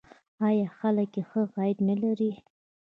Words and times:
آیا 0.47 0.67
خلک 0.79 1.09
یې 1.17 1.23
ښه 1.29 1.41
عاید 1.55 1.77
نلري؟ 1.87 2.31